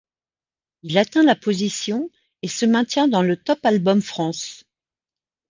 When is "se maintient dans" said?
2.47-3.21